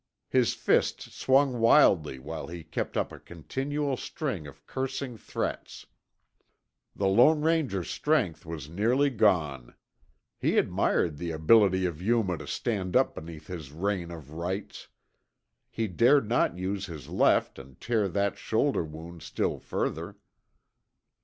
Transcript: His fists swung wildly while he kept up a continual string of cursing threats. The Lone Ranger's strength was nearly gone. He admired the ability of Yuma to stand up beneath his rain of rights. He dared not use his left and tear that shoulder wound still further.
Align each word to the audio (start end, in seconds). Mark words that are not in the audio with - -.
His 0.29 0.55
fists 0.55 1.13
swung 1.13 1.59
wildly 1.59 2.17
while 2.17 2.47
he 2.47 2.63
kept 2.63 2.97
up 2.97 3.11
a 3.11 3.19
continual 3.19 3.95
string 3.97 4.47
of 4.47 4.65
cursing 4.65 5.15
threats. 5.15 5.85
The 6.95 7.05
Lone 7.07 7.41
Ranger's 7.41 7.91
strength 7.91 8.43
was 8.43 8.67
nearly 8.67 9.11
gone. 9.11 9.75
He 10.39 10.57
admired 10.57 11.17
the 11.19 11.29
ability 11.29 11.85
of 11.85 12.01
Yuma 12.01 12.39
to 12.39 12.47
stand 12.47 12.95
up 12.95 13.13
beneath 13.13 13.45
his 13.45 13.71
rain 13.71 14.09
of 14.09 14.31
rights. 14.31 14.87
He 15.69 15.87
dared 15.87 16.27
not 16.27 16.57
use 16.57 16.87
his 16.87 17.07
left 17.07 17.59
and 17.59 17.79
tear 17.79 18.07
that 18.07 18.39
shoulder 18.39 18.83
wound 18.83 19.21
still 19.21 19.59
further. 19.59 20.17